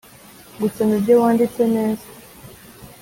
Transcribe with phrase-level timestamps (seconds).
[0.61, 2.05] Gusoma ibyo wanditse neza